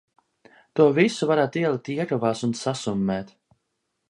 [0.79, 3.35] To visu varētu ielikt iekavās un sasummēt.